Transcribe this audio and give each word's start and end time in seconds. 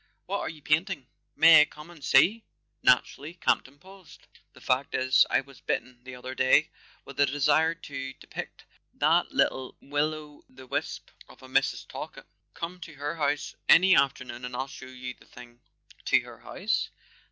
What 0.25 0.39
are 0.39 0.49
you 0.49 0.63
painting? 0.63 1.05
May 1.35 1.61
I 1.61 1.65
come 1.65 1.91
and 1.91 2.03
see?" 2.03 2.43
"Naturally." 2.81 3.35
Campton 3.35 3.77
paused. 3.77 4.25
"The 4.53 4.59
fact 4.59 4.95
is, 4.95 5.27
I 5.29 5.41
was 5.41 5.61
bitten 5.61 6.03
the 6.03 6.15
other 6.15 6.33
day 6.33 6.71
with 7.05 7.19
a 7.19 7.27
desire 7.27 7.75
to 7.75 8.13
depict 8.13 8.65
that 8.95 9.31
little 9.31 9.77
•will 9.79 10.11
o' 10.15 10.43
the 10.49 10.65
wisp 10.65 11.11
of 11.29 11.43
a 11.43 11.47
Mrs. 11.47 11.85
Talkett. 11.87 12.25
Come 12.55 12.79
to 12.79 12.95
her 12.95 13.17
house 13.17 13.53
any 13.69 13.95
afternoon 13.95 14.43
and 14.43 14.55
I'll 14.55 14.67
show 14.67 14.87
you 14.87 15.13
the 15.13 15.27
thing." 15.27 15.59
"To 16.05 16.19
her 16.21 16.39
house?" 16.39 16.89